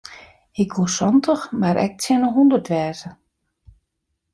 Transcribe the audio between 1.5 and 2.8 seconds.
mar ek tsjin de hûndert